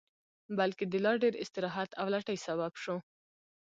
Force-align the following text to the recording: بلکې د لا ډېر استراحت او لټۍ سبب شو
بلکې 0.57 0.85
د 0.87 0.93
لا 1.05 1.13
ډېر 1.23 1.33
استراحت 1.43 1.89
او 1.99 2.05
لټۍ 2.13 2.37
سبب 2.45 2.71
شو 2.83 2.95